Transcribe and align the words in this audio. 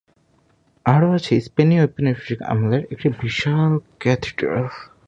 আরও 0.85 1.07
আছে 1.17 1.33
স্পেনীয় 1.47 1.83
ঔপনিবেশিক 1.85 2.39
আমলের 2.51 2.83
একটি 2.93 3.07
বিশাল 3.21 3.71
ক্যাথিড্রাল। 4.01 4.65